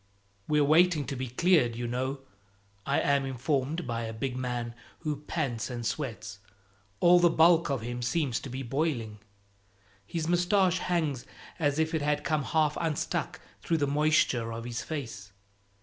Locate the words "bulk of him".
7.29-8.01